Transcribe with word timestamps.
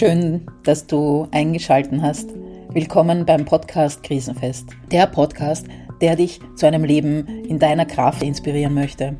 Schön, 0.00 0.46
dass 0.62 0.86
du 0.86 1.28
eingeschalten 1.30 2.00
hast. 2.00 2.30
Willkommen 2.72 3.26
beim 3.26 3.44
Podcast 3.44 4.02
Krisenfest. 4.02 4.70
Der 4.90 5.06
Podcast, 5.06 5.66
der 6.00 6.16
dich 6.16 6.40
zu 6.54 6.66
einem 6.66 6.84
Leben 6.84 7.28
in 7.44 7.58
deiner 7.58 7.84
Kraft 7.84 8.22
inspirieren 8.22 8.72
möchte. 8.72 9.18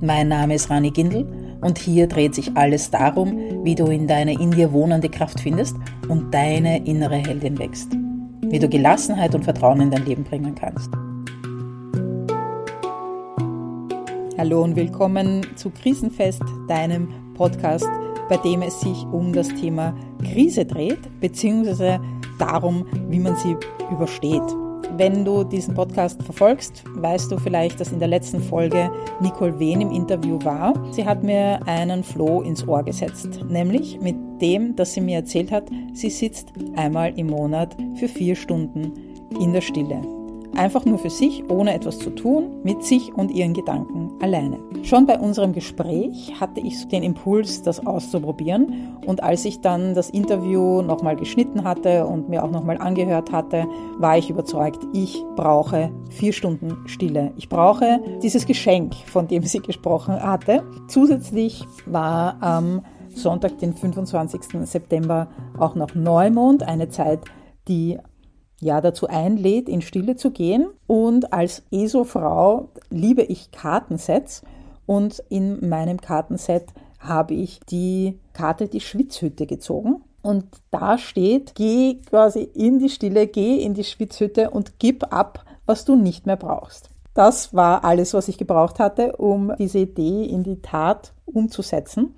Mein 0.00 0.26
Name 0.26 0.56
ist 0.56 0.68
Rani 0.68 0.90
Gindel 0.90 1.28
und 1.60 1.78
hier 1.78 2.08
dreht 2.08 2.34
sich 2.34 2.56
alles 2.56 2.90
darum, 2.90 3.38
wie 3.62 3.76
du 3.76 3.86
in 3.86 4.08
deine 4.08 4.32
in 4.32 4.50
dir 4.50 4.72
wohnende 4.72 5.08
Kraft 5.08 5.38
findest 5.38 5.76
und 6.08 6.34
deine 6.34 6.84
innere 6.84 7.18
Heldin 7.18 7.56
wächst. 7.60 7.92
Wie 8.48 8.58
du 8.58 8.68
Gelassenheit 8.68 9.32
und 9.32 9.44
Vertrauen 9.44 9.80
in 9.80 9.92
dein 9.92 10.06
Leben 10.06 10.24
bringen 10.24 10.56
kannst. 10.56 10.90
Hallo 14.36 14.64
und 14.64 14.74
willkommen 14.74 15.46
zu 15.54 15.70
Krisenfest, 15.70 16.42
deinem 16.66 17.34
Podcast, 17.34 17.86
bei 18.28 18.36
dem 18.36 18.62
es 18.62 18.80
sich 18.80 19.06
um 19.12 19.32
das 19.32 19.48
Thema 19.48 19.94
Krise 20.22 20.64
dreht, 20.64 21.20
beziehungsweise 21.20 22.00
darum, 22.38 22.86
wie 23.08 23.18
man 23.18 23.36
sie 23.36 23.56
übersteht. 23.90 24.42
Wenn 24.96 25.24
du 25.24 25.44
diesen 25.44 25.74
Podcast 25.74 26.22
verfolgst, 26.22 26.84
weißt 26.94 27.30
du 27.30 27.38
vielleicht, 27.38 27.80
dass 27.80 27.92
in 27.92 27.98
der 27.98 28.08
letzten 28.08 28.40
Folge 28.40 28.90
Nicole 29.20 29.58
Wehn 29.58 29.80
im 29.80 29.90
Interview 29.90 30.38
war. 30.42 30.74
Sie 30.92 31.04
hat 31.04 31.22
mir 31.22 31.60
einen 31.66 32.02
Floh 32.02 32.40
ins 32.42 32.66
Ohr 32.66 32.82
gesetzt, 32.82 33.40
nämlich 33.48 34.00
mit 34.00 34.16
dem, 34.40 34.76
dass 34.76 34.94
sie 34.94 35.00
mir 35.00 35.16
erzählt 35.16 35.50
hat, 35.50 35.68
sie 35.92 36.10
sitzt 36.10 36.52
einmal 36.76 37.18
im 37.18 37.26
Monat 37.26 37.76
für 37.96 38.08
vier 38.08 38.36
Stunden 38.36 38.92
in 39.38 39.52
der 39.52 39.60
Stille. 39.60 40.15
Einfach 40.56 40.86
nur 40.86 40.98
für 40.98 41.10
sich, 41.10 41.48
ohne 41.50 41.74
etwas 41.74 41.98
zu 41.98 42.08
tun, 42.10 42.62
mit 42.62 42.82
sich 42.82 43.12
und 43.14 43.30
ihren 43.30 43.52
Gedanken 43.52 44.10
alleine. 44.22 44.58
Schon 44.84 45.04
bei 45.04 45.18
unserem 45.18 45.52
Gespräch 45.52 46.32
hatte 46.40 46.60
ich 46.60 46.88
den 46.88 47.02
Impuls, 47.02 47.62
das 47.62 47.86
auszuprobieren. 47.86 48.96
Und 49.04 49.22
als 49.22 49.44
ich 49.44 49.60
dann 49.60 49.94
das 49.94 50.08
Interview 50.08 50.80
nochmal 50.80 51.14
geschnitten 51.14 51.64
hatte 51.64 52.06
und 52.06 52.30
mir 52.30 52.42
auch 52.42 52.50
nochmal 52.50 52.78
angehört 52.78 53.32
hatte, 53.32 53.66
war 53.98 54.16
ich 54.16 54.30
überzeugt, 54.30 54.82
ich 54.94 55.22
brauche 55.36 55.90
vier 56.08 56.32
Stunden 56.32 56.88
Stille. 56.88 57.32
Ich 57.36 57.50
brauche 57.50 58.00
dieses 58.22 58.46
Geschenk, 58.46 58.94
von 58.94 59.28
dem 59.28 59.42
sie 59.42 59.60
gesprochen 59.60 60.22
hatte. 60.22 60.64
Zusätzlich 60.88 61.66
war 61.84 62.42
am 62.42 62.82
Sonntag, 63.10 63.58
den 63.58 63.74
25. 63.74 64.66
September, 64.66 65.28
auch 65.58 65.74
noch 65.74 65.94
Neumond, 65.94 66.62
eine 66.62 66.88
Zeit, 66.88 67.20
die 67.68 67.98
ja 68.60 68.80
dazu 68.80 69.06
einlädt, 69.08 69.68
in 69.68 69.82
Stille 69.82 70.16
zu 70.16 70.30
gehen. 70.30 70.66
Und 70.86 71.32
als 71.32 71.62
ESO-Frau 71.70 72.68
liebe 72.90 73.22
ich 73.22 73.50
Kartensets 73.50 74.42
und 74.86 75.22
in 75.28 75.68
meinem 75.68 76.00
Kartenset 76.00 76.66
habe 76.98 77.34
ich 77.34 77.60
die 77.60 78.18
Karte 78.32 78.68
die 78.68 78.80
Schwitzhütte 78.80 79.46
gezogen. 79.46 80.02
Und 80.22 80.44
da 80.70 80.98
steht, 80.98 81.54
geh 81.54 81.98
quasi 82.08 82.40
in 82.40 82.78
die 82.78 82.88
Stille, 82.88 83.26
geh 83.26 83.62
in 83.62 83.74
die 83.74 83.84
Schwitzhütte 83.84 84.50
und 84.50 84.78
gib 84.78 85.12
ab, 85.12 85.44
was 85.66 85.84
du 85.84 85.94
nicht 85.94 86.26
mehr 86.26 86.36
brauchst. 86.36 86.90
Das 87.14 87.54
war 87.54 87.84
alles, 87.84 88.12
was 88.12 88.28
ich 88.28 88.36
gebraucht 88.36 88.78
hatte, 88.78 89.16
um 89.16 89.52
diese 89.58 89.78
Idee 89.78 90.24
in 90.24 90.42
die 90.42 90.60
Tat 90.60 91.12
umzusetzen. 91.24 92.14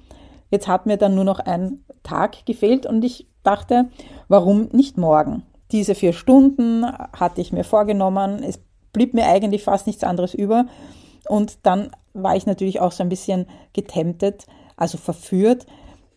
Jetzt 0.51 0.69
hat 0.69 0.87
mir 0.87 0.97
dann 0.97 1.15
nur 1.15 1.25
noch 1.25 1.39
ein 1.39 1.85
Tag 2.03 2.47
gefehlt 2.47 2.87
und 2.87 3.05
ich 3.05 3.29
dachte, 3.43 3.91
warum 4.29 4.69
nicht 4.73 4.97
morgen? 4.97 5.43
Diese 5.73 5.95
vier 5.95 6.13
Stunden 6.13 6.87
hatte 6.87 7.41
ich 7.41 7.53
mir 7.53 7.65
vorgenommen. 7.65 8.43
Es 8.43 8.61
blieb 8.93 9.15
mir 9.15 9.27
eigentlich 9.27 9.63
fast 9.63 9.87
nichts 9.87 10.05
anderes 10.05 10.35
über. 10.35 10.67
Und 11.29 11.59
dann 11.65 11.91
war 12.15 12.37
ich 12.37 12.47
natürlich 12.47 12.81
auch 12.81 12.93
so 12.93 13.03
ein 13.03 13.09
bisschen 13.09 13.47
getemptet, 13.73 14.47
also 14.77 14.99
verführt, 14.99 15.67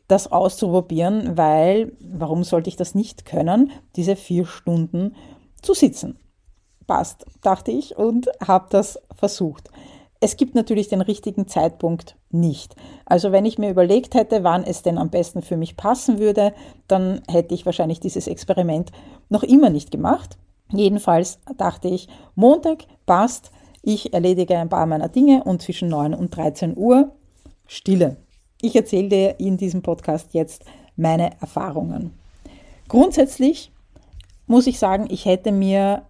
das 0.07 0.31
auszuprobieren, 0.31 1.37
weil 1.37 1.93
warum 2.01 2.43
sollte 2.43 2.69
ich 2.69 2.75
das 2.75 2.95
nicht 2.95 3.25
können, 3.25 3.71
diese 3.95 4.15
vier 4.15 4.45
Stunden 4.45 5.15
zu 5.61 5.73
sitzen? 5.73 6.19
Passt, 6.85 7.25
dachte 7.41 7.71
ich 7.71 7.95
und 7.97 8.29
habe 8.45 8.67
das 8.69 8.99
versucht. 9.15 9.69
Es 10.23 10.37
gibt 10.37 10.53
natürlich 10.53 10.87
den 10.87 11.01
richtigen 11.01 11.47
Zeitpunkt 11.47 12.15
nicht. 12.29 12.75
Also 13.05 13.31
wenn 13.31 13.43
ich 13.43 13.57
mir 13.57 13.71
überlegt 13.71 14.13
hätte, 14.13 14.43
wann 14.43 14.63
es 14.63 14.83
denn 14.83 14.99
am 14.99 15.09
besten 15.09 15.41
für 15.41 15.57
mich 15.57 15.75
passen 15.75 16.19
würde, 16.19 16.53
dann 16.87 17.23
hätte 17.27 17.55
ich 17.55 17.65
wahrscheinlich 17.65 17.99
dieses 17.99 18.27
Experiment 18.27 18.91
noch 19.29 19.41
immer 19.41 19.71
nicht 19.71 19.89
gemacht. 19.89 20.37
Jedenfalls 20.71 21.39
dachte 21.57 21.87
ich, 21.87 22.07
Montag 22.35 22.85
passt, 23.07 23.51
ich 23.81 24.13
erledige 24.13 24.59
ein 24.59 24.69
paar 24.69 24.85
meiner 24.85 25.09
Dinge 25.09 25.43
und 25.43 25.63
zwischen 25.63 25.89
9 25.89 26.13
und 26.13 26.35
13 26.35 26.77
Uhr 26.77 27.15
Stille. 27.65 28.17
Ich 28.61 28.75
erzähle 28.75 29.09
dir 29.09 29.39
in 29.39 29.57
diesem 29.57 29.81
Podcast 29.81 30.35
jetzt 30.35 30.65
meine 30.95 31.31
Erfahrungen. 31.41 32.13
Grundsätzlich 32.87 33.71
muss 34.45 34.67
ich 34.67 34.77
sagen, 34.77 35.07
ich 35.09 35.25
hätte 35.25 35.51
mir 35.51 36.03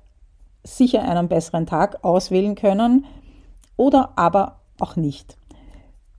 sicher 0.64 1.04
einen 1.04 1.30
besseren 1.30 1.66
Tag 1.66 2.04
auswählen 2.04 2.56
können, 2.56 3.06
oder 3.78 4.18
aber 4.18 4.62
auch 4.80 4.96
nicht. 4.96 5.38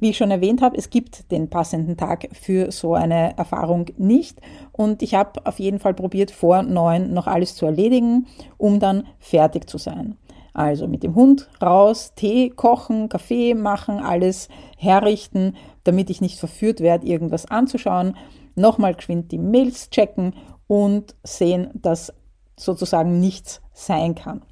Wie 0.02 0.10
ich 0.10 0.16
schon 0.16 0.32
erwähnt 0.32 0.62
habe, 0.62 0.76
es 0.76 0.90
gibt 0.90 1.30
den 1.30 1.48
passenden 1.48 1.96
Tag 1.96 2.28
für 2.32 2.72
so 2.72 2.94
eine 2.94 3.38
Erfahrung 3.38 3.86
nicht. 3.98 4.40
Und 4.72 5.00
ich 5.00 5.14
habe 5.14 5.46
auf 5.46 5.60
jeden 5.60 5.78
Fall 5.78 5.94
probiert, 5.94 6.32
vor 6.32 6.62
neun 6.64 7.14
noch 7.14 7.28
alles 7.28 7.54
zu 7.54 7.66
erledigen, 7.66 8.26
um 8.58 8.80
dann 8.80 9.06
fertig 9.20 9.70
zu 9.70 9.78
sein. 9.78 10.16
Also 10.54 10.88
mit 10.88 11.04
dem 11.04 11.14
Hund 11.14 11.48
raus, 11.62 12.14
Tee 12.16 12.50
kochen, 12.50 13.08
Kaffee 13.08 13.54
machen, 13.54 14.00
alles 14.00 14.48
herrichten, 14.76 15.54
damit 15.84 16.10
ich 16.10 16.20
nicht 16.20 16.41
verführt 16.41 16.80
werde, 16.80 17.06
irgendwas 17.06 17.46
anzuschauen. 17.46 18.16
Nochmal 18.56 18.94
geschwind 18.94 19.30
die 19.30 19.38
Mails 19.38 19.88
checken 19.91 20.34
und 20.66 21.14
sehen, 21.22 21.70
dass 21.74 22.12
sozusagen 22.58 23.20
nichts 23.20 23.62
sein 23.72 24.16
kann. 24.16 24.42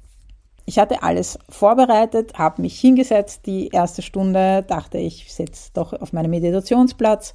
Ich 0.71 0.79
hatte 0.79 1.03
alles 1.03 1.37
vorbereitet, 1.49 2.37
habe 2.37 2.61
mich 2.61 2.79
hingesetzt, 2.79 3.41
die 3.45 3.67
erste 3.67 4.01
Stunde 4.01 4.63
dachte 4.65 4.99
ich, 4.99 5.33
setze 5.33 5.69
doch 5.73 5.91
auf 5.91 6.13
meinen 6.13 6.29
Meditationsplatz. 6.29 7.33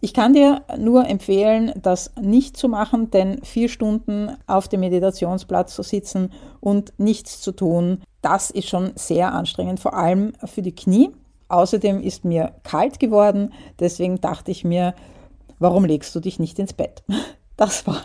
Ich 0.00 0.14
kann 0.14 0.32
dir 0.32 0.62
nur 0.78 1.06
empfehlen, 1.06 1.74
das 1.82 2.10
nicht 2.18 2.56
zu 2.56 2.70
machen, 2.70 3.10
denn 3.10 3.44
vier 3.44 3.68
Stunden 3.68 4.34
auf 4.46 4.66
dem 4.66 4.80
Meditationsplatz 4.80 5.74
zu 5.74 5.82
sitzen 5.82 6.32
und 6.60 6.94
nichts 6.96 7.42
zu 7.42 7.52
tun, 7.52 8.00
das 8.22 8.48
ist 8.48 8.70
schon 8.70 8.92
sehr 8.94 9.34
anstrengend, 9.34 9.78
vor 9.78 9.92
allem 9.92 10.32
für 10.46 10.62
die 10.62 10.74
Knie. 10.74 11.10
Außerdem 11.48 12.00
ist 12.00 12.24
mir 12.24 12.54
kalt 12.62 12.98
geworden, 12.98 13.52
deswegen 13.78 14.22
dachte 14.22 14.52
ich 14.52 14.64
mir, 14.64 14.94
warum 15.58 15.84
legst 15.84 16.14
du 16.14 16.20
dich 16.20 16.38
nicht 16.38 16.58
ins 16.58 16.72
Bett? 16.72 17.02
Das 17.58 17.88
war 17.88 18.00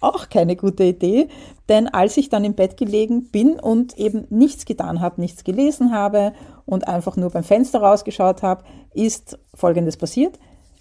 auch 0.00 0.28
keine 0.28 0.56
gute 0.56 0.84
Idee, 0.84 1.28
denn 1.68 1.88
als 1.88 2.16
ich 2.16 2.28
dann 2.28 2.44
im 2.44 2.54
Bett 2.54 2.76
gelegen 2.76 3.28
bin 3.30 3.58
und 3.58 3.98
eben 3.98 4.26
nichts 4.30 4.64
getan 4.64 5.00
habe, 5.00 5.20
nichts 5.20 5.44
gelesen 5.44 5.92
habe 5.92 6.32
und 6.64 6.86
einfach 6.88 7.16
nur 7.16 7.30
beim 7.30 7.44
Fenster 7.44 7.80
rausgeschaut 7.80 8.42
habe, 8.42 8.64
ist 8.94 9.38
Folgendes 9.54 9.96
passiert. 9.96 10.38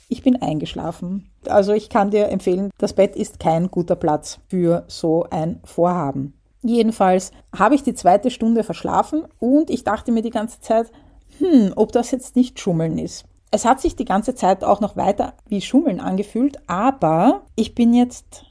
Ich 0.08 0.22
bin 0.22 0.42
eingeschlafen. 0.42 1.32
Also 1.48 1.74
ich 1.74 1.90
kann 1.90 2.12
dir 2.12 2.30
empfehlen, 2.30 2.70
das 2.78 2.94
Bett 2.94 3.16
ist 3.16 3.40
kein 3.40 3.72
guter 3.72 3.96
Platz 3.96 4.40
für 4.48 4.84
so 4.88 5.26
ein 5.30 5.60
Vorhaben. 5.64 6.34
Jedenfalls 6.62 7.32
habe 7.56 7.76
ich 7.76 7.84
die 7.84 7.94
zweite 7.94 8.32
Stunde 8.32 8.64
verschlafen 8.64 9.24
und 9.40 9.70
ich 9.70 9.84
dachte 9.84 10.12
mir 10.12 10.22
die 10.22 10.32
ganze 10.32 10.60
Zeit, 10.62 10.92
hm, 11.40 11.74
ob 11.76 11.92
das 11.92 12.12
jetzt 12.12 12.36
nicht 12.36 12.60
Schummeln 12.60 12.98
ist. 12.98 13.26
Es 13.52 13.66
hat 13.66 13.80
sich 13.80 13.96
die 13.96 14.06
ganze 14.06 14.36
Zeit 14.36 14.64
auch 14.64 14.82
noch 14.82 14.98
weiter 14.98 15.34
wie 15.48 15.62
Schummeln 15.62 16.00
angefühlt, 16.00 16.58
aber 16.68 17.44
ich 17.56 17.76
bin 17.76 17.94
jetzt 17.94 18.46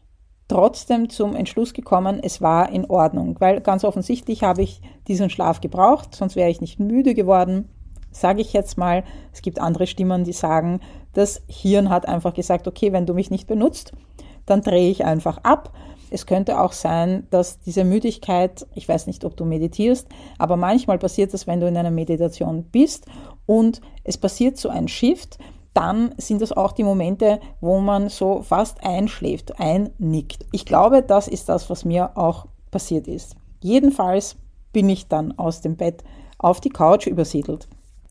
trotzdem 0.48 1.08
zum 1.08 1.34
Entschluss 1.34 1.72
gekommen, 1.72 2.20
es 2.22 2.40
war 2.40 2.70
in 2.70 2.84
Ordnung, 2.86 3.36
weil 3.38 3.60
ganz 3.60 3.84
offensichtlich 3.84 4.42
habe 4.42 4.62
ich 4.62 4.80
diesen 5.08 5.30
Schlaf 5.30 5.60
gebraucht, 5.60 6.14
sonst 6.14 6.36
wäre 6.36 6.50
ich 6.50 6.60
nicht 6.60 6.78
müde 6.78 7.14
geworden. 7.14 7.68
Sage 8.10 8.42
ich 8.42 8.52
jetzt 8.52 8.78
mal, 8.78 9.02
es 9.32 9.42
gibt 9.42 9.58
andere 9.58 9.86
Stimmen, 9.86 10.24
die 10.24 10.32
sagen, 10.32 10.80
das 11.14 11.42
Hirn 11.48 11.90
hat 11.90 12.06
einfach 12.06 12.34
gesagt, 12.34 12.68
okay, 12.68 12.92
wenn 12.92 13.06
du 13.06 13.14
mich 13.14 13.30
nicht 13.30 13.46
benutzt, 13.46 13.92
dann 14.46 14.60
drehe 14.60 14.90
ich 14.90 15.04
einfach 15.04 15.38
ab. 15.38 15.72
Es 16.10 16.26
könnte 16.26 16.60
auch 16.60 16.72
sein, 16.72 17.26
dass 17.30 17.58
diese 17.60 17.82
Müdigkeit, 17.82 18.66
ich 18.74 18.88
weiß 18.88 19.08
nicht, 19.08 19.24
ob 19.24 19.36
du 19.36 19.44
meditierst, 19.44 20.06
aber 20.38 20.56
manchmal 20.56 20.98
passiert 20.98 21.34
das, 21.34 21.46
wenn 21.46 21.58
du 21.58 21.66
in 21.66 21.76
einer 21.76 21.90
Meditation 21.90 22.64
bist 22.64 23.06
und 23.46 23.80
es 24.04 24.16
passiert 24.18 24.58
so 24.58 24.68
ein 24.68 24.86
Shift, 24.86 25.38
dann 25.74 26.14
sind 26.18 26.40
das 26.40 26.52
auch 26.52 26.72
die 26.72 26.84
Momente, 26.84 27.40
wo 27.60 27.80
man 27.80 28.08
so 28.08 28.42
fast 28.42 28.82
einschläft, 28.84 29.58
einnickt. 29.58 30.46
Ich 30.52 30.64
glaube, 30.64 31.02
das 31.02 31.28
ist 31.28 31.48
das, 31.48 31.68
was 31.68 31.84
mir 31.84 32.16
auch 32.16 32.46
passiert 32.70 33.08
ist. 33.08 33.36
Jedenfalls 33.60 34.36
bin 34.72 34.88
ich 34.88 35.08
dann 35.08 35.36
aus 35.38 35.60
dem 35.60 35.76
Bett 35.76 36.04
auf 36.38 36.60
die 36.60 36.70
Couch 36.70 37.06
übersiedelt. 37.06 37.68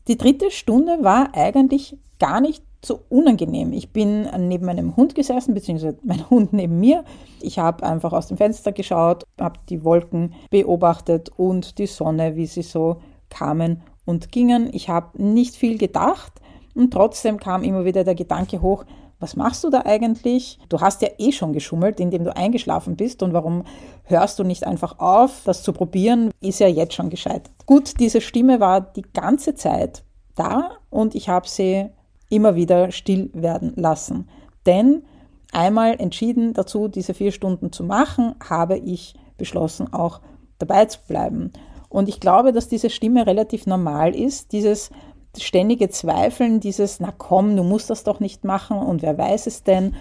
Die 0.08 0.18
dritte 0.18 0.50
Stunde 0.50 0.98
war 1.02 1.30
eigentlich 1.34 1.96
gar 2.18 2.40
nicht 2.40 2.62
so 2.84 3.00
unangenehm. 3.08 3.72
Ich 3.72 3.92
bin 3.92 4.28
neben 4.48 4.66
meinem 4.66 4.96
Hund 4.96 5.14
gesessen, 5.14 5.54
beziehungsweise 5.54 5.98
mein 6.02 6.28
Hund 6.30 6.52
neben 6.52 6.78
mir. 6.80 7.04
Ich 7.40 7.58
habe 7.58 7.82
einfach 7.84 8.12
aus 8.12 8.28
dem 8.28 8.36
Fenster 8.36 8.72
geschaut, 8.72 9.24
habe 9.40 9.58
die 9.68 9.84
Wolken 9.84 10.34
beobachtet 10.50 11.30
und 11.36 11.78
die 11.78 11.86
Sonne, 11.86 12.36
wie 12.36 12.46
sie 12.46 12.62
so 12.62 13.00
kamen 13.30 13.82
und 14.04 14.32
gingen. 14.32 14.68
Ich 14.72 14.88
habe 14.90 15.22
nicht 15.22 15.56
viel 15.56 15.78
gedacht, 15.78 16.32
und 16.74 16.92
trotzdem 16.92 17.38
kam 17.38 17.62
immer 17.62 17.84
wieder 17.84 18.04
der 18.04 18.14
Gedanke 18.14 18.60
hoch, 18.60 18.84
was 19.20 19.36
machst 19.36 19.64
du 19.64 19.70
da 19.70 19.82
eigentlich? 19.84 20.58
Du 20.68 20.80
hast 20.80 21.00
ja 21.00 21.08
eh 21.18 21.32
schon 21.32 21.52
geschummelt, 21.52 22.00
indem 22.00 22.24
du 22.24 22.36
eingeschlafen 22.36 22.96
bist 22.96 23.22
und 23.22 23.32
warum 23.32 23.64
hörst 24.04 24.38
du 24.38 24.44
nicht 24.44 24.66
einfach 24.66 24.98
auf, 24.98 25.42
das 25.44 25.62
zu 25.62 25.72
probieren, 25.72 26.30
ist 26.40 26.60
ja 26.60 26.68
jetzt 26.68 26.94
schon 26.94 27.10
gescheitert. 27.10 27.52
Gut, 27.64 28.00
diese 28.00 28.20
Stimme 28.20 28.60
war 28.60 28.80
die 28.80 29.04
ganze 29.14 29.54
Zeit 29.54 30.02
da 30.34 30.72
und 30.90 31.14
ich 31.14 31.28
habe 31.28 31.48
sie 31.48 31.86
immer 32.28 32.54
wieder 32.56 32.90
still 32.90 33.30
werden 33.32 33.72
lassen. 33.76 34.28
Denn 34.66 35.04
einmal 35.52 35.98
entschieden 35.98 36.52
dazu, 36.52 36.88
diese 36.88 37.14
vier 37.14 37.32
Stunden 37.32 37.72
zu 37.72 37.84
machen, 37.84 38.34
habe 38.46 38.76
ich 38.76 39.14
beschlossen, 39.38 39.92
auch 39.92 40.20
dabei 40.58 40.86
zu 40.86 40.98
bleiben. 41.06 41.52
Und 41.88 42.08
ich 42.08 42.20
glaube, 42.20 42.52
dass 42.52 42.68
diese 42.68 42.90
Stimme 42.90 43.26
relativ 43.26 43.66
normal 43.66 44.14
ist, 44.14 44.52
dieses 44.52 44.90
ständige 45.38 45.88
Zweifeln, 45.88 46.60
dieses, 46.60 47.00
na 47.00 47.12
komm, 47.16 47.56
du 47.56 47.62
musst 47.62 47.90
das 47.90 48.04
doch 48.04 48.20
nicht 48.20 48.44
machen 48.44 48.78
und 48.78 49.02
wer 49.02 49.16
weiß 49.16 49.46
es 49.46 49.62
denn. 49.62 49.94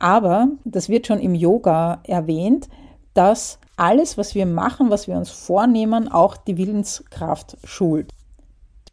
Aber 0.00 0.48
das 0.64 0.88
wird 0.88 1.06
schon 1.06 1.20
im 1.20 1.34
Yoga 1.34 2.00
erwähnt, 2.04 2.68
dass 3.14 3.58
alles, 3.76 4.18
was 4.18 4.34
wir 4.34 4.46
machen, 4.46 4.90
was 4.90 5.08
wir 5.08 5.16
uns 5.16 5.30
vornehmen, 5.30 6.08
auch 6.08 6.36
die 6.36 6.56
Willenskraft 6.56 7.56
schult. 7.64 8.12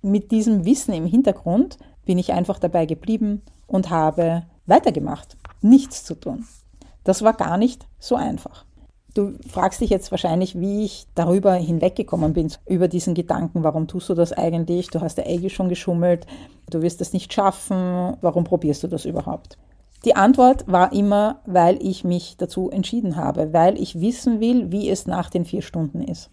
Mit 0.01 0.31
diesem 0.31 0.65
Wissen 0.65 0.93
im 0.93 1.05
Hintergrund 1.05 1.77
bin 2.05 2.17
ich 2.17 2.33
einfach 2.33 2.59
dabei 2.59 2.85
geblieben 2.85 3.41
und 3.67 3.89
habe 3.89 4.43
weitergemacht, 4.65 5.37
nichts 5.61 6.03
zu 6.03 6.15
tun. 6.15 6.47
Das 7.03 7.23
war 7.23 7.33
gar 7.33 7.57
nicht 7.57 7.87
so 7.99 8.15
einfach. 8.15 8.65
Du 9.13 9.33
fragst 9.49 9.81
dich 9.81 9.89
jetzt 9.89 10.11
wahrscheinlich, 10.11 10.57
wie 10.59 10.85
ich 10.85 11.05
darüber 11.15 11.53
hinweggekommen 11.53 12.33
bin, 12.33 12.51
über 12.67 12.87
diesen 12.87 13.13
Gedanken, 13.13 13.63
warum 13.63 13.87
tust 13.87 14.07
du 14.07 14.13
das 14.13 14.31
eigentlich? 14.31 14.89
Du 14.89 15.01
hast 15.01 15.17
ja 15.17 15.25
eigentlich 15.25 15.53
schon 15.53 15.67
geschummelt, 15.67 16.25
du 16.69 16.81
wirst 16.81 17.01
es 17.01 17.11
nicht 17.11 17.33
schaffen, 17.33 18.15
warum 18.21 18.45
probierst 18.45 18.83
du 18.83 18.87
das 18.87 19.03
überhaupt? 19.03 19.57
Die 20.05 20.15
Antwort 20.15 20.63
war 20.65 20.93
immer, 20.93 21.41
weil 21.45 21.77
ich 21.85 22.03
mich 22.03 22.35
dazu 22.37 22.71
entschieden 22.71 23.17
habe, 23.17 23.53
weil 23.53 23.79
ich 23.79 23.99
wissen 23.99 24.39
will, 24.39 24.71
wie 24.71 24.89
es 24.89 25.05
nach 25.05 25.29
den 25.29 25.45
vier 25.45 25.61
Stunden 25.61 26.01
ist. 26.01 26.29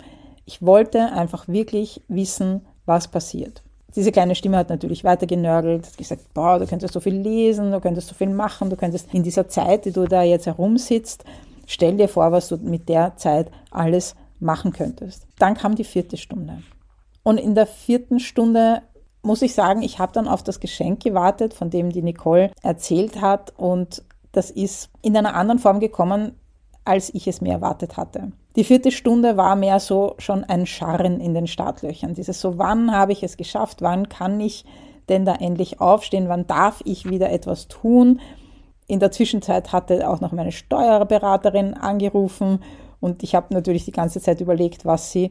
Ich 0.46 0.62
wollte 0.62 1.12
einfach 1.12 1.48
wirklich 1.48 2.00
wissen, 2.08 2.62
was 2.86 3.08
passiert. 3.08 3.62
Diese 3.94 4.12
kleine 4.12 4.34
Stimme 4.34 4.56
hat 4.56 4.70
natürlich 4.70 5.04
weiter 5.04 5.26
genörgelt, 5.26 5.86
hat 5.86 5.98
gesagt, 5.98 6.32
boah, 6.32 6.58
du 6.58 6.66
könntest 6.66 6.94
so 6.94 7.00
viel 7.00 7.16
lesen, 7.16 7.72
du 7.72 7.80
könntest 7.80 8.08
so 8.08 8.14
viel 8.14 8.30
machen, 8.30 8.70
du 8.70 8.76
könntest 8.76 9.12
in 9.12 9.22
dieser 9.22 9.48
Zeit, 9.48 9.84
die 9.84 9.92
du 9.92 10.06
da 10.06 10.22
jetzt 10.22 10.46
herumsitzt, 10.46 11.24
Stell 11.70 11.98
dir 11.98 12.08
vor, 12.08 12.32
was 12.32 12.48
du 12.48 12.56
mit 12.56 12.88
der 12.88 13.16
Zeit 13.16 13.50
alles 13.70 14.16
machen 14.40 14.72
könntest. 14.72 15.26
Dann 15.38 15.54
kam 15.54 15.74
die 15.74 15.84
vierte 15.84 16.16
Stunde. 16.16 16.62
Und 17.22 17.36
in 17.36 17.54
der 17.54 17.66
vierten 17.66 18.20
Stunde 18.20 18.80
muss 19.22 19.42
ich 19.42 19.52
sagen, 19.52 19.82
ich 19.82 19.98
habe 19.98 20.12
dann 20.12 20.28
auf 20.28 20.42
das 20.42 20.60
Geschenk 20.60 21.02
gewartet, 21.02 21.52
von 21.52 21.68
dem 21.68 21.90
die 21.90 22.00
Nicole 22.00 22.52
erzählt 22.62 23.20
hat. 23.20 23.52
Und 23.58 24.02
das 24.32 24.50
ist 24.50 24.88
in 25.02 25.14
einer 25.14 25.34
anderen 25.34 25.58
Form 25.58 25.78
gekommen, 25.78 26.32
als 26.86 27.12
ich 27.14 27.28
es 27.28 27.42
mir 27.42 27.52
erwartet 27.52 27.98
hatte. 27.98 28.32
Die 28.56 28.64
vierte 28.64 28.90
Stunde 28.90 29.36
war 29.36 29.54
mehr 29.54 29.78
so 29.78 30.14
schon 30.16 30.44
ein 30.44 30.64
Scharren 30.64 31.20
in 31.20 31.34
den 31.34 31.46
Startlöchern. 31.46 32.14
Dieses 32.14 32.40
so, 32.40 32.56
wann 32.56 32.92
habe 32.92 33.12
ich 33.12 33.22
es 33.22 33.36
geschafft? 33.36 33.82
Wann 33.82 34.08
kann 34.08 34.40
ich 34.40 34.64
denn 35.10 35.26
da 35.26 35.34
endlich 35.34 35.82
aufstehen? 35.82 36.30
Wann 36.30 36.46
darf 36.46 36.80
ich 36.86 37.04
wieder 37.10 37.30
etwas 37.30 37.68
tun? 37.68 38.20
In 38.88 39.00
der 39.00 39.12
Zwischenzeit 39.12 39.70
hatte 39.70 40.08
auch 40.08 40.22
noch 40.22 40.32
meine 40.32 40.50
Steuerberaterin 40.50 41.74
angerufen 41.74 42.60
und 43.00 43.22
ich 43.22 43.34
habe 43.34 43.52
natürlich 43.52 43.84
die 43.84 43.92
ganze 43.92 44.20
Zeit 44.20 44.40
überlegt, 44.40 44.86
was 44.86 45.12
sie 45.12 45.24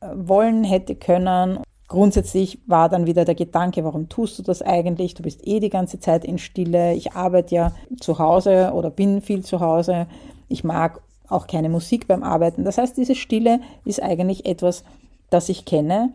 äh, 0.00 0.08
wollen 0.14 0.64
hätte 0.64 0.96
können. 0.96 1.60
Grundsätzlich 1.86 2.58
war 2.66 2.88
dann 2.88 3.06
wieder 3.06 3.24
der 3.24 3.36
Gedanke, 3.36 3.84
warum 3.84 4.08
tust 4.08 4.38
du 4.40 4.42
das 4.42 4.62
eigentlich? 4.62 5.14
Du 5.14 5.22
bist 5.22 5.46
eh 5.46 5.60
die 5.60 5.70
ganze 5.70 6.00
Zeit 6.00 6.24
in 6.24 6.38
Stille. 6.38 6.94
Ich 6.94 7.12
arbeite 7.12 7.54
ja 7.54 7.72
zu 8.00 8.18
Hause 8.18 8.72
oder 8.74 8.90
bin 8.90 9.22
viel 9.22 9.44
zu 9.44 9.60
Hause. 9.60 10.08
Ich 10.48 10.64
mag 10.64 11.00
auch 11.28 11.46
keine 11.46 11.68
Musik 11.68 12.08
beim 12.08 12.24
Arbeiten. 12.24 12.64
Das 12.64 12.78
heißt, 12.78 12.96
diese 12.96 13.14
Stille 13.14 13.60
ist 13.84 14.02
eigentlich 14.02 14.44
etwas, 14.44 14.82
das 15.30 15.48
ich 15.48 15.64
kenne. 15.64 16.14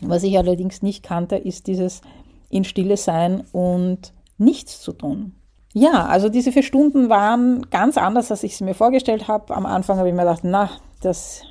Was 0.00 0.22
ich 0.22 0.38
allerdings 0.38 0.80
nicht 0.80 1.02
kannte, 1.02 1.36
ist 1.36 1.66
dieses 1.66 2.02
in 2.50 2.62
Stille 2.62 2.96
sein 2.96 3.42
und 3.52 4.12
nichts 4.38 4.80
zu 4.80 4.92
tun. 4.92 5.34
Ja, 5.72 6.06
also 6.06 6.28
diese 6.28 6.50
vier 6.50 6.64
Stunden 6.64 7.08
waren 7.08 7.70
ganz 7.70 7.96
anders, 7.96 8.30
als 8.30 8.42
ich 8.42 8.54
es 8.54 8.60
mir 8.60 8.74
vorgestellt 8.74 9.28
habe. 9.28 9.54
Am 9.54 9.66
Anfang 9.66 9.98
habe 9.98 10.08
ich 10.08 10.14
mir 10.14 10.22
gedacht, 10.22 10.42
na, 10.42 10.70
das 11.00 11.42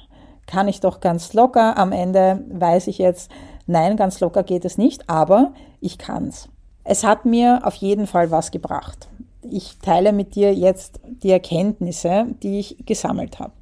kann 0.45 0.67
ich 0.67 0.81
doch 0.81 0.99
ganz 0.99 1.33
locker. 1.33 1.77
Am 1.77 1.91
Ende 1.91 2.43
weiß 2.49 2.87
ich 2.87 2.97
jetzt, 2.97 3.31
nein, 3.65 3.95
ganz 3.95 4.19
locker 4.19 4.43
geht 4.43 4.65
es 4.65 4.77
nicht, 4.77 5.09
aber 5.09 5.53
ich 5.79 5.97
kann 5.97 6.27
es. 6.27 6.49
Es 6.83 7.03
hat 7.03 7.25
mir 7.25 7.61
auf 7.63 7.75
jeden 7.75 8.07
Fall 8.07 8.31
was 8.31 8.51
gebracht. 8.51 9.07
Ich 9.49 9.77
teile 9.79 10.11
mit 10.11 10.35
dir 10.35 10.53
jetzt 10.53 10.99
die 11.05 11.31
Erkenntnisse, 11.31 12.25
die 12.43 12.59
ich 12.59 12.77
gesammelt 12.85 13.39
habe. 13.39 13.53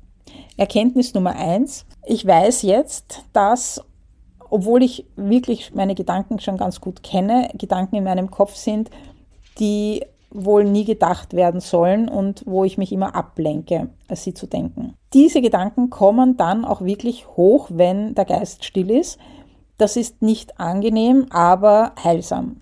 Erkenntnis 0.56 1.14
Nummer 1.14 1.36
eins. 1.36 1.86
Ich 2.06 2.26
weiß 2.26 2.64
jetzt, 2.64 3.24
dass, 3.32 3.84
obwohl 4.50 4.82
ich 4.82 5.06
wirklich 5.16 5.76
meine 5.76 5.94
Gedanken 5.94 6.40
schon 6.40 6.58
ganz 6.58 6.82
gut 6.82 7.04
kenne, 7.04 7.50
Gedanken 7.54 7.96
in 7.96 8.04
meinem 8.04 8.32
Kopf 8.32 8.56
sind, 8.56 8.90
die 9.60 10.04
wohl 10.30 10.66
nie 10.66 10.86
gedacht 10.86 11.34
werden 11.34 11.62
sollen 11.62 12.10
und 12.10 12.44
wo 12.46 12.64
ich 12.64 12.78
mich 12.78 12.92
immer 12.92 13.16
ablenke, 13.16 13.90
sie 14.14 14.34
zu 14.34 14.48
denken. 14.48 14.94
Diese 15.14 15.42
Gedanken 15.42 15.90
kommen 15.90 16.38
dann 16.38 16.66
auch 16.66 16.82
wirklich 16.82 17.28
hoch, 17.38 17.70
wenn 17.72 18.14
der 18.14 18.26
Geist 18.26 18.66
still 18.66 18.92
ist. 18.92 19.18
Das 19.78 19.96
ist 19.96 20.22
nicht 20.22 20.60
angenehm, 20.60 21.28
aber 21.30 21.94
heilsam. 22.04 22.62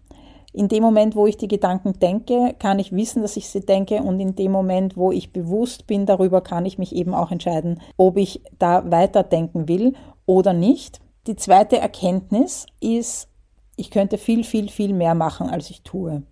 In 0.53 0.69
dem 0.69 0.83
Moment, 0.83 1.15
wo 1.17 1.27
ich 1.27 1.35
die 1.35 1.49
Gedanken 1.49 1.99
denke, 1.99 2.55
kann 2.59 2.79
ich 2.79 2.93
wissen, 2.93 3.21
dass 3.21 3.35
ich 3.35 3.49
sie 3.49 3.59
denke 3.59 4.01
und 4.01 4.21
in 4.21 4.35
dem 4.35 4.51
Moment, 4.51 4.95
wo 4.95 5.11
ich 5.11 5.33
bewusst 5.33 5.85
bin 5.85 6.05
darüber, 6.05 6.39
kann 6.39 6.65
ich 6.65 6.77
mich 6.77 6.95
eben 6.95 7.13
auch 7.13 7.31
entscheiden, 7.31 7.81
ob 7.97 8.15
ich 8.15 8.41
da 8.57 8.89
weiterdenken 8.89 9.67
will 9.67 9.95
oder 10.25 10.53
nicht. 10.53 11.01
Die 11.27 11.35
zweite 11.35 11.77
Erkenntnis 11.79 12.67
ist, 12.79 13.27
ich 13.75 13.91
könnte 13.91 14.17
viel, 14.17 14.45
viel, 14.45 14.69
viel 14.69 14.93
mehr 14.93 15.15
machen, 15.15 15.49
als 15.49 15.69
ich 15.69 15.81
tue. 15.81 16.23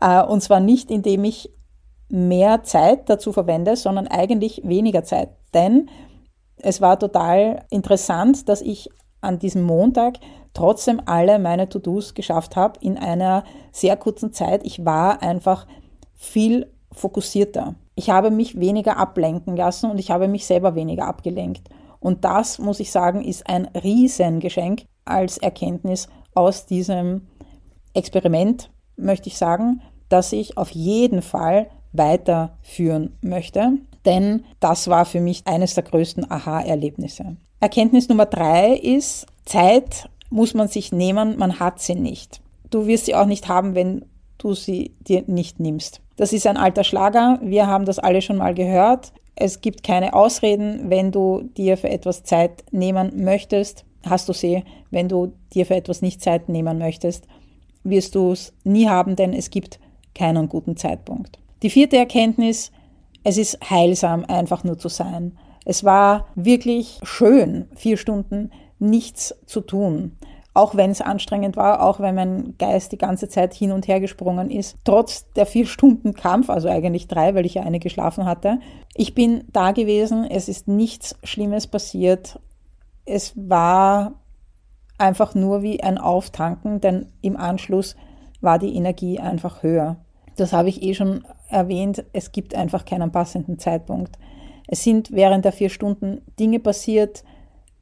Äh, 0.00 0.22
und 0.22 0.42
zwar 0.42 0.60
nicht, 0.60 0.90
indem 0.90 1.24
ich 1.24 1.50
mehr 2.08 2.62
Zeit 2.62 3.08
dazu 3.10 3.32
verwende, 3.32 3.76
sondern 3.76 4.06
eigentlich 4.08 4.62
weniger 4.64 5.04
Zeit. 5.04 5.30
Denn 5.54 5.90
es 6.56 6.80
war 6.80 6.98
total 6.98 7.64
interessant, 7.70 8.48
dass 8.48 8.60
ich 8.60 8.88
an 9.20 9.38
diesem 9.38 9.62
Montag 9.62 10.18
trotzdem 10.54 11.00
alle 11.06 11.38
meine 11.38 11.68
To-Dos 11.68 12.14
geschafft 12.14 12.56
habe 12.56 12.80
in 12.80 12.96
einer 12.98 13.44
sehr 13.72 13.96
kurzen 13.96 14.32
Zeit. 14.32 14.64
Ich 14.64 14.84
war 14.84 15.22
einfach 15.22 15.66
viel 16.14 16.72
fokussierter. 16.92 17.74
Ich 17.94 18.10
habe 18.10 18.30
mich 18.30 18.58
weniger 18.58 18.96
ablenken 18.96 19.56
lassen 19.56 19.90
und 19.90 19.98
ich 19.98 20.10
habe 20.10 20.28
mich 20.28 20.46
selber 20.46 20.74
weniger 20.74 21.06
abgelenkt. 21.06 21.68
Und 22.00 22.24
das, 22.24 22.58
muss 22.58 22.80
ich 22.80 22.92
sagen, 22.92 23.22
ist 23.22 23.48
ein 23.48 23.66
Riesengeschenk 23.66 24.84
als 25.04 25.38
Erkenntnis 25.38 26.08
aus 26.34 26.66
diesem 26.66 27.28
Experiment, 27.94 28.70
möchte 28.96 29.28
ich 29.28 29.36
sagen, 29.36 29.82
dass 30.08 30.32
ich 30.32 30.56
auf 30.56 30.70
jeden 30.70 31.22
Fall 31.22 31.68
weiterführen 31.92 33.16
möchte, 33.20 33.72
denn 34.04 34.44
das 34.60 34.88
war 34.88 35.04
für 35.04 35.20
mich 35.20 35.42
eines 35.46 35.74
der 35.74 35.84
größten 35.84 36.30
Aha-Erlebnisse. 36.30 37.36
Erkenntnis 37.60 38.08
Nummer 38.08 38.26
drei 38.26 38.74
ist, 38.74 39.26
Zeit 39.44 40.08
muss 40.30 40.54
man 40.54 40.68
sich 40.68 40.92
nehmen, 40.92 41.36
man 41.38 41.58
hat 41.58 41.80
sie 41.80 41.94
nicht. 41.94 42.40
Du 42.70 42.86
wirst 42.86 43.06
sie 43.06 43.14
auch 43.14 43.26
nicht 43.26 43.48
haben, 43.48 43.74
wenn 43.74 44.04
du 44.36 44.54
sie 44.54 44.94
dir 45.00 45.24
nicht 45.26 45.58
nimmst. 45.58 46.00
Das 46.16 46.32
ist 46.32 46.46
ein 46.46 46.56
alter 46.56 46.84
Schlager, 46.84 47.38
wir 47.42 47.66
haben 47.66 47.84
das 47.84 47.98
alle 47.98 48.22
schon 48.22 48.36
mal 48.36 48.54
gehört. 48.54 49.12
Es 49.34 49.60
gibt 49.60 49.82
keine 49.82 50.14
Ausreden, 50.14 50.90
wenn 50.90 51.12
du 51.12 51.48
dir 51.56 51.76
für 51.76 51.88
etwas 51.88 52.24
Zeit 52.24 52.64
nehmen 52.70 53.24
möchtest, 53.24 53.84
hast 54.04 54.28
du 54.28 54.32
sie, 54.32 54.64
wenn 54.90 55.08
du 55.08 55.32
dir 55.54 55.66
für 55.66 55.76
etwas 55.76 56.02
nicht 56.02 56.20
Zeit 56.20 56.48
nehmen 56.48 56.78
möchtest 56.78 57.26
wirst 57.84 58.14
du 58.14 58.32
es 58.32 58.52
nie 58.64 58.88
haben, 58.88 59.16
denn 59.16 59.32
es 59.32 59.50
gibt 59.50 59.78
keinen 60.14 60.48
guten 60.48 60.76
Zeitpunkt. 60.76 61.38
Die 61.62 61.70
vierte 61.70 61.96
Erkenntnis, 61.96 62.72
es 63.24 63.36
ist 63.36 63.58
heilsam, 63.68 64.24
einfach 64.26 64.64
nur 64.64 64.78
zu 64.78 64.88
sein. 64.88 65.36
Es 65.64 65.84
war 65.84 66.26
wirklich 66.34 67.00
schön, 67.02 67.66
vier 67.74 67.96
Stunden 67.96 68.50
nichts 68.78 69.34
zu 69.46 69.60
tun. 69.60 70.16
Auch 70.54 70.74
wenn 70.74 70.90
es 70.90 71.00
anstrengend 71.00 71.56
war, 71.56 71.82
auch 71.82 72.00
wenn 72.00 72.14
mein 72.14 72.54
Geist 72.58 72.90
die 72.92 72.98
ganze 72.98 73.28
Zeit 73.28 73.54
hin 73.54 73.70
und 73.70 73.86
her 73.86 74.00
gesprungen 74.00 74.50
ist. 74.50 74.76
Trotz 74.84 75.30
der 75.32 75.46
vier 75.46 75.66
Stunden 75.66 76.14
Kampf, 76.14 76.50
also 76.50 76.68
eigentlich 76.68 77.06
drei, 77.06 77.34
weil 77.34 77.46
ich 77.46 77.54
ja 77.54 77.62
eine 77.62 77.78
geschlafen 77.78 78.24
hatte. 78.24 78.58
Ich 78.94 79.14
bin 79.14 79.44
da 79.52 79.72
gewesen, 79.72 80.24
es 80.24 80.48
ist 80.48 80.66
nichts 80.66 81.16
Schlimmes 81.22 81.66
passiert. 81.66 82.40
Es 83.04 83.34
war 83.36 84.14
einfach 84.96 85.34
nur 85.34 85.62
wie 85.62 85.82
ein 85.82 85.98
Auftanken, 85.98 86.80
denn 86.80 87.12
im 87.20 87.36
Anschluss 87.36 87.94
war 88.40 88.58
die 88.58 88.74
Energie 88.74 89.18
einfach 89.18 89.62
höher. 89.62 89.96
Das 90.36 90.52
habe 90.52 90.68
ich 90.68 90.82
eh 90.82 90.94
schon 90.94 91.24
erwähnt, 91.48 92.04
es 92.12 92.32
gibt 92.32 92.54
einfach 92.54 92.84
keinen 92.84 93.10
passenden 93.10 93.58
Zeitpunkt. 93.58 94.18
Es 94.68 94.84
sind 94.84 95.10
während 95.10 95.44
der 95.44 95.52
vier 95.52 95.70
Stunden 95.70 96.20
Dinge 96.38 96.60
passiert, 96.60 97.24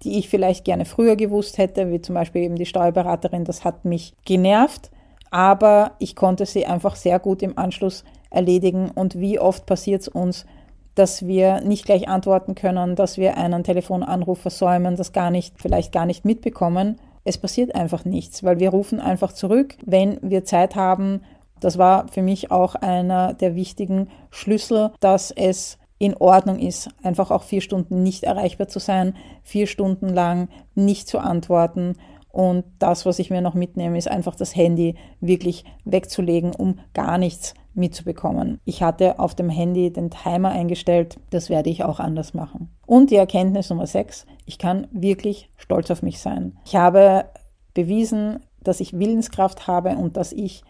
die 0.03 0.19
ich 0.19 0.29
vielleicht 0.29 0.65
gerne 0.65 0.85
früher 0.85 1.17
gewusst 1.17 1.59
hätte, 1.59 1.91
wie 1.91 2.01
zum 2.01 2.15
Beispiel 2.15 2.43
eben 2.43 2.57
die 2.57 2.67
Steuerberaterin, 2.67 3.45
das 3.45 3.65
hat 3.65 3.85
mich 3.85 4.15
genervt. 4.25 4.91
aber 5.31 5.93
ich 5.99 6.17
konnte 6.17 6.47
sie 6.47 6.67
einfach 6.67 6.97
sehr 6.97 7.19
gut 7.19 7.43
im 7.43 7.59
Anschluss 7.59 8.05
erledigen. 8.31 8.91
Und 8.91 9.19
wie 9.19 9.39
oft 9.39 9.67
passiert 9.67 10.03
es 10.03 10.09
uns, 10.09 10.47
dass 10.95 11.27
wir 11.27 11.61
nicht 11.61 11.85
gleich 11.85 12.09
antworten 12.09 12.55
können, 12.55 12.97
dass 12.97 13.19
wir 13.19 13.37
einen 13.37 13.65
Telefonanruf 13.65 14.41
versäumen, 14.41 14.97
das 14.97 15.13
gar 15.13 15.31
nicht, 15.31 15.61
vielleicht 15.61 15.93
gar 15.93 16.07
nicht 16.07 16.25
mitbekommen. 16.25 16.99
Es 17.27 17.39
passiert 17.39 17.75
einfach 17.75 18.05
nichts, 18.05 18.45
weil 18.45 18.61
wir 18.61 18.71
rufen 18.71 19.01
einfach 19.01 19.33
zurück, 19.33 19.75
wenn 19.85 20.19
wir 20.23 20.45
Zeit 20.45 20.77
haben. 20.77 21.23
Das 21.59 21.77
war 21.77 22.07
für 22.07 22.23
mich 22.23 22.53
auch 22.53 22.77
einer 22.77 23.35
der 23.35 23.57
wichtigen 23.57 24.11
Schlüssel, 24.31 24.93
dass 25.01 25.33
es 25.33 25.77
in 25.99 26.17
Ordnung 26.17 26.61
ist, 26.61 26.89
einfach 27.03 27.33
auch 27.33 27.43
vier 27.43 27.63
Stunden 27.63 28.05
nicht 28.05 28.23
erreichbar 28.23 28.69
zu 28.69 28.79
sein, 28.79 29.17
vier 29.43 29.67
Stunden 29.67 30.09
lang 30.09 30.49
nicht 30.77 31.09
zu 31.09 31.19
antworten. 31.19 31.97
Und 32.31 32.65
das, 32.79 33.05
was 33.07 33.19
ich 33.19 33.31
mir 33.31 33.41
noch 33.41 33.55
mitnehme, 33.55 33.99
ist 33.99 34.09
einfach 34.09 34.37
das 34.37 34.55
Handy 34.55 34.95
wirklich 35.21 35.65
wegzulegen, 35.85 36.55
um 36.55 36.79
gar 36.95 37.19
nichts 37.19 37.55
mitzubekommen. 37.77 38.61
Ich 38.65 38.83
hatte 38.83 39.19
auf 39.19 39.35
dem 39.35 39.51
Handy 39.51 39.93
den 39.93 40.11
Timer 40.11 40.51
eingestellt, 40.51 41.19
das 41.31 41.51
werde 41.51 41.71
ich 41.71 41.85
auch 41.85 42.01
anders 42.01 42.35
machen. 42.35 42.71
Und 42.87 43.11
die 43.11 43.17
Erkenntnis 43.17 43.71
Nummer 43.71 43.87
6, 43.87 44.27
ich 44.45 44.59
kann 44.59 44.89
wirklich 44.91 45.51
stolz 45.57 45.91
auf 45.91 46.03
mich 46.03 46.21
sein. 46.21 46.57
Ich 46.65 46.77
habe 46.77 47.27
bewiesen, 47.75 48.41
dass 48.63 48.81
ich 48.81 48.99
Willenskraft 48.99 49.67
habe 49.67 49.91
und 49.97 50.17
dass 50.17 50.33
ich 50.33 50.63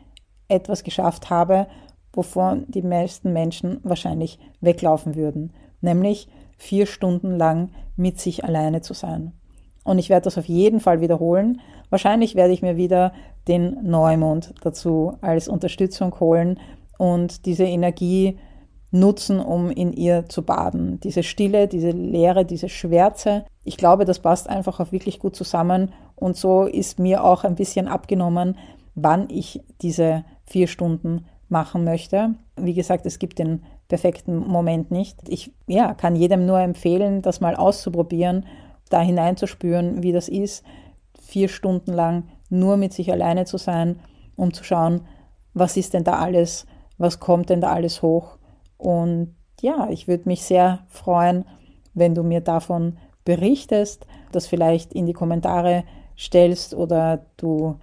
etwas 0.49 0.85
geschafft 0.85 1.31
habe, 1.31 1.67
wovon 2.13 2.65
die 2.69 2.83
meisten 2.83 3.33
Menschen 3.33 3.81
wahrscheinlich 3.83 4.39
weglaufen 4.61 5.15
würden, 5.15 5.53
nämlich 5.81 6.29
vier 6.57 6.87
Stunden 6.87 7.37
lang 7.37 7.71
mit 7.97 8.19
sich 8.19 8.45
alleine 8.45 8.81
zu 8.81 8.95
sein. 8.95 9.33
Und 9.85 9.99
ich 9.99 10.09
werde 10.09 10.25
das 10.25 10.39
auf 10.39 10.47
jeden 10.47 10.81
Fall 10.81 11.01
wiederholen. 11.01 11.61
Wahrscheinlich 11.91 12.35
werde 12.35 12.53
ich 12.53 12.63
mir 12.63 12.77
wieder 12.77 13.13
den 13.47 13.79
Neumond 13.83 14.55
dazu 14.63 15.17
als 15.21 15.47
Unterstützung 15.47 16.19
holen 16.19 16.59
und 16.99 17.47
diese 17.47 17.65
Energie 17.65 18.39
nutzen, 18.91 19.41
um 19.41 19.71
in 19.71 19.93
ihr 19.93 20.29
zu 20.29 20.43
baden. 20.43 21.01
Diese 21.01 21.23
Stille, 21.23 21.69
diese 21.69 21.91
Leere, 21.91 22.45
diese 22.45 22.69
Schwärze. 22.69 23.45
Ich 23.65 23.77
glaube, 23.77 24.05
das 24.05 24.21
passt 24.21 24.49
einfach 24.49 24.81
auch 24.81 24.93
wirklich 24.93 25.19
gut 25.19 25.37
zusammen. 25.37 25.93
Und 26.15 26.37
so 26.37 26.65
ist 26.65 26.99
mir 26.99 27.25
auch 27.25 27.45
ein 27.45 27.57
bisschen 27.57 27.89
abgenommen, 27.89 28.57
wann 28.95 29.29
ich 29.29 29.61
diese 29.83 30.25
vier 30.45 30.69
Stunden 30.69 31.27
machen 31.49 31.85
möchte. 31.85 32.35
Wie 32.57 32.75
gesagt, 32.75 33.07
es 33.07 33.19
gibt 33.19 33.39
den 33.39 33.63
perfekten 33.89 34.39
Moment 34.39 34.91
nicht. 34.91 35.29
Ich 35.29 35.53
ja, 35.67 35.95
kann 35.95 36.17
jedem 36.17 36.47
nur 36.47 36.61
empfehlen, 36.61 37.23
das 37.23 37.41
mal 37.41 37.55
auszuprobieren, 37.55 38.47
da 38.89 39.01
hineinzuspüren, 39.01 40.03
wie 40.03 40.13
das 40.13 40.29
ist, 40.29 40.65
vier 41.21 41.49
Stunden 41.49 41.93
lang 41.93 42.25
nur 42.49 42.77
mit 42.77 42.93
sich 42.93 43.13
alleine 43.13 43.45
zu 43.45 43.59
sein, 43.59 44.01
um 44.37 44.53
zu 44.53 44.65
schauen, 44.65 45.03
was 45.55 45.77
ist 45.77 45.95
denn 45.95 46.05
da 46.05 46.19
alles 46.19 46.67
was 46.99 47.21
kommt 47.21 47.51
denn 47.51 47.61
da 47.61 47.73
alles 47.73 48.03
hoch. 48.03 48.39
Und 48.79 49.35
ja, 49.61 49.89
ich 49.91 50.09
würde 50.09 50.29
mich 50.29 50.43
sehr 50.43 50.81
freuen, 50.89 51.45
wenn 51.95 52.15
du 52.15 52.23
mir 52.23 52.41
davon 52.41 52.99
berichtest, 53.25 54.07
das 54.33 54.47
vielleicht 54.47 54.93
in 54.93 55.07
die 55.07 55.13
Kommentare 55.13 55.85
stellst 56.17 56.75
oder 56.75 57.27
du 57.37 57.77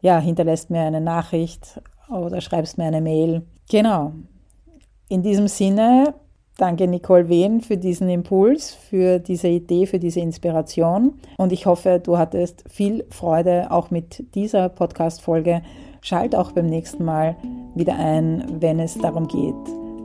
ja, 0.00 0.18
hinterlässt 0.18 0.70
mir 0.70 0.80
eine 0.82 1.00
Nachricht 1.00 1.80
oder 2.10 2.40
schreibst 2.40 2.76
mir 2.76 2.84
eine 2.84 3.00
Mail. 3.00 3.46
Genau. 3.70 4.12
In 5.08 5.22
diesem 5.22 5.46
Sinne, 5.46 6.14
danke 6.58 6.88
Nicole 6.88 7.28
Wehn 7.28 7.60
für 7.60 7.76
diesen 7.76 8.08
Impuls, 8.08 8.74
für 8.74 9.18
diese 9.20 9.48
Idee, 9.48 9.86
für 9.86 9.98
diese 9.98 10.20
Inspiration. 10.20 11.14
Und 11.38 11.52
ich 11.52 11.66
hoffe, 11.66 12.00
du 12.02 12.18
hattest 12.18 12.64
viel 12.68 13.04
Freude 13.10 13.70
auch 13.70 13.90
mit 13.90 14.34
dieser 14.34 14.68
Podcast-Folge 14.68 15.62
Schalt 16.04 16.34
auch 16.34 16.50
beim 16.50 16.66
nächsten 16.66 17.04
Mal 17.04 17.36
wieder 17.76 17.96
ein, 17.96 18.42
wenn 18.58 18.80
es 18.80 18.98
darum 18.98 19.28
geht, 19.28 19.54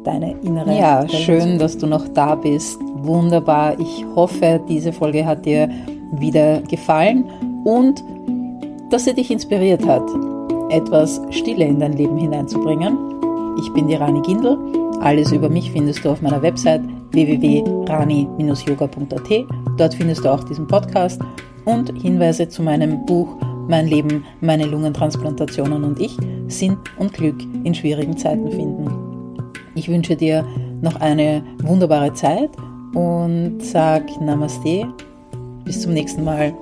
deine 0.03 0.35
innere. 0.43 0.77
Ja, 0.77 1.01
Welt 1.01 1.11
schön, 1.11 1.57
dass 1.57 1.75
du 1.75 1.87
noch 1.87 2.07
da 2.09 2.35
bist. 2.35 2.79
Wunderbar. 2.97 3.79
Ich 3.79 4.05
hoffe, 4.15 4.61
diese 4.69 4.93
Folge 4.93 5.25
hat 5.25 5.47
dir 5.47 5.67
wieder 6.11 6.61
gefallen 6.61 7.25
und 7.65 8.03
dass 8.91 9.05
sie 9.05 9.15
dich 9.15 9.31
inspiriert 9.31 9.87
hat, 9.87 10.03
etwas 10.69 11.19
Stille 11.31 11.65
in 11.65 11.79
dein 11.79 11.93
Leben 11.93 12.17
hineinzubringen. 12.17 12.95
Ich 13.59 13.73
bin 13.73 13.87
die 13.87 13.95
Rani 13.95 14.21
Gindel. 14.21 14.55
Alles 15.01 15.31
über 15.31 15.49
mich 15.49 15.71
findest 15.71 16.05
du 16.05 16.11
auf 16.11 16.21
meiner 16.21 16.43
Website 16.43 16.83
www.rani-yoga.at. 17.11 19.45
Dort 19.77 19.95
findest 19.95 20.23
du 20.23 20.31
auch 20.31 20.43
diesen 20.43 20.67
Podcast 20.67 21.19
und 21.65 21.91
Hinweise 21.99 22.47
zu 22.47 22.61
meinem 22.61 23.03
Buch 23.07 23.35
mein 23.67 23.87
Leben, 23.87 24.25
meine 24.41 24.65
Lungentransplantationen 24.65 25.83
und 25.83 25.99
ich 25.99 26.17
Sinn 26.47 26.77
und 26.97 27.13
Glück 27.13 27.41
in 27.63 27.73
schwierigen 27.73 28.17
Zeiten 28.17 28.49
finden. 28.51 29.07
Ich 29.75 29.89
wünsche 29.89 30.15
dir 30.15 30.45
noch 30.81 30.95
eine 30.95 31.43
wunderbare 31.63 32.13
Zeit 32.13 32.49
und 32.93 33.59
sag 33.61 34.03
Namaste. 34.21 34.87
Bis 35.65 35.81
zum 35.81 35.93
nächsten 35.93 36.23
Mal. 36.23 36.53